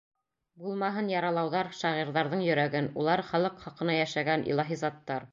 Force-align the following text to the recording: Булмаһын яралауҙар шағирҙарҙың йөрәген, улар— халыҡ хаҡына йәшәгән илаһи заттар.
Булмаһын 0.61 1.09
яралауҙар 1.11 1.67
шағирҙарҙың 1.79 2.41
йөрәген, 2.45 2.87
улар— 3.01 3.23
халыҡ 3.27 3.61
хаҡына 3.67 3.99
йәшәгән 3.99 4.47
илаһи 4.55 4.79
заттар. 4.83 5.29